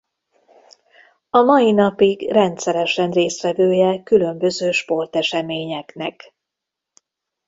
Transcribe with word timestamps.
A 1.29 1.39
mai 1.41 1.71
napig 1.71 2.31
rendszeresen 2.31 3.11
résztvevője 3.11 4.03
különböző 4.03 4.71
sporteseményeknek. 4.71 6.33